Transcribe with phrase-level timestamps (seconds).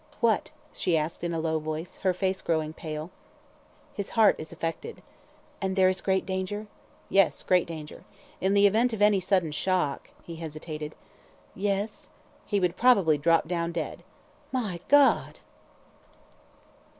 [0.19, 3.11] "What?" she asked in a low voice, her face growing pale.
[3.93, 5.03] "His heart is affected."
[5.61, 6.65] "And there is great danger?"
[7.07, 8.03] "Yes, great danger.
[8.39, 10.95] In the event of any sudden shock" he hesitated.
[11.53, 12.09] "Yes"
[12.47, 14.01] "He would probably drop down dead."
[14.51, 15.37] "My God!"